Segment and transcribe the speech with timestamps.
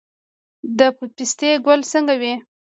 [0.77, 0.79] د
[1.15, 2.33] پستې ګل څنګه وي؟